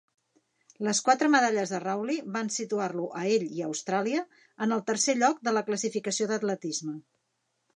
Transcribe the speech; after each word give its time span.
Les 0.85 1.01
quatre 1.09 1.27
medalles 1.33 1.73
de 1.73 1.81
Rowley 1.83 2.23
van 2.37 2.49
situar-lo 2.55 3.05
a 3.19 3.25
ell 3.35 3.45
i 3.59 3.61
a 3.61 3.67
Austràlia 3.67 4.25
en 4.67 4.75
el 4.79 4.83
tercer 4.89 5.15
lloc 5.21 5.45
de 5.49 5.55
la 5.57 5.67
classificació 5.69 6.31
d'atletisme. 6.33 6.99